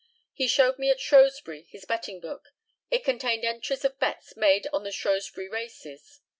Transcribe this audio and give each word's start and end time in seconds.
He 0.33 0.47
showed 0.47 0.79
me 0.79 0.89
at 0.89 0.99
Shrewsbury 0.99 1.61
his 1.69 1.85
betting 1.85 2.19
book. 2.19 2.47
It 2.89 3.03
contained 3.03 3.45
entries 3.45 3.85
of 3.85 3.99
bets 3.99 4.35
made 4.35 4.65
on 4.73 4.81
the 4.81 4.91
Shrewsbury 4.91 5.47
races. 5.47 6.21